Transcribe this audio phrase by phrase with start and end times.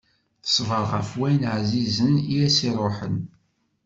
[0.43, 3.17] Teṣber ɣef wayen ɛzizen i as-iruḥen.